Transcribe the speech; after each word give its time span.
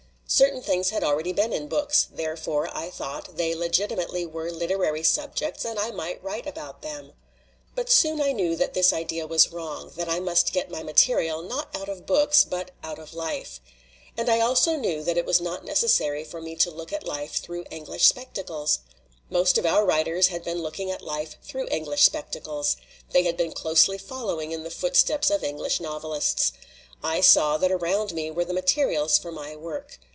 Certain 0.33 0.61
things 0.61 0.91
had 0.91 1.03
already 1.03 1.33
been 1.33 1.51
in 1.51 1.67
books; 1.67 2.07
therefore, 2.09 2.69
I 2.71 2.89
thought, 2.89 3.35
they 3.35 3.53
legitimately 3.53 4.25
were 4.25 4.49
literary 4.49 5.03
subjects 5.03 5.65
and 5.65 5.77
I 5.77 5.91
might 5.91 6.23
write 6.23 6.47
about 6.47 6.81
them. 6.83 7.11
"But 7.75 7.89
soon 7.89 8.21
I 8.21 8.31
knew 8.31 8.55
that 8.55 8.73
this 8.73 8.93
idea 8.93 9.27
was 9.27 9.51
wrong, 9.51 9.91
that 9.97 10.07
I 10.07 10.21
must 10.21 10.53
get 10.53 10.71
my 10.71 10.83
material, 10.83 11.41
not 11.41 11.75
out 11.75 11.89
of 11.89 12.05
books, 12.05 12.45
but 12.45 12.71
out 12.81 12.97
of 12.97 13.13
life. 13.13 13.59
And 14.15 14.29
I 14.29 14.39
also 14.39 14.77
knew 14.77 15.03
that 15.03 15.17
it 15.17 15.25
was 15.25 15.41
not 15.41 15.65
necessary 15.65 16.23
for 16.23 16.39
me 16.39 16.55
to 16.55 16.71
look 16.71 16.93
at 16.93 17.03
life 17.05 17.33
through 17.35 17.65
English 17.69 18.07
spectacles. 18.07 18.79
Most 19.29 19.57
of 19.57 19.65
our 19.65 19.83
writers 19.85 20.27
had 20.27 20.45
been 20.45 20.61
looking 20.63 20.89
at 20.89 21.01
life 21.01 21.35
through 21.43 21.67
English 21.69 22.03
spectacles; 22.03 22.77
they 23.11 23.23
had 23.23 23.35
been 23.35 23.51
closely 23.51 23.97
following 23.97 24.53
in 24.53 24.63
the 24.63 24.69
footsteps 24.71 25.29
of 25.29 25.43
English 25.43 25.81
9 25.81 25.91
LITERATURE 25.91 26.05
IN 26.05 26.09
THE 26.09 26.15
MAKING 26.15 26.31
novelists. 26.31 26.53
I 27.03 27.19
saw 27.19 27.57
that 27.57 27.71
around 27.71 28.13
me 28.13 28.31
were 28.31 28.45
the 28.45 28.53
ma 28.53 28.61
terials 28.61 29.19
for 29.21 29.33
my 29.33 29.57
work. 29.57 29.99